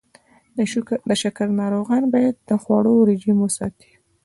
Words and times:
د 1.07 1.09
شکر 1.21 1.47
ناروغان 1.59 2.03
باید 2.13 2.35
د 2.49 2.49
خوړو 2.61 2.95
رژیم 3.09 3.37
وساتي. 3.41 3.91